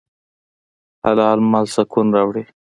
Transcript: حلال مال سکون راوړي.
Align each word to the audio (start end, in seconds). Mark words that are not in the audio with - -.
حلال 1.03 1.39
مال 1.51 1.65
سکون 1.75 2.07
راوړي. 2.15 2.43